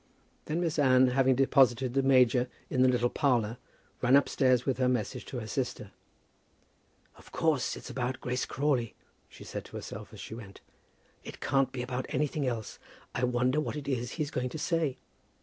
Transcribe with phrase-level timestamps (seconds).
[0.45, 3.59] Then Miss Anne, having deposited the major in the little parlour,
[4.01, 5.91] ran upstairs with her message to her sister.
[7.17, 8.95] "Of course it's about Grace Crawley,"
[9.29, 10.61] she said to herself as she went.
[11.23, 12.79] "It can't be about anything else.
[13.13, 14.97] I wonder what it is he's going to say.